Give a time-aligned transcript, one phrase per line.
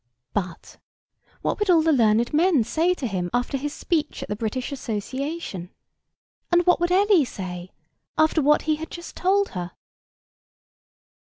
[0.33, 4.71] But—what would all the learned men say to him after his speech at the British
[4.71, 5.69] Association?
[6.51, 7.69] And what would Ellie say,
[8.17, 9.73] after what he had just told her?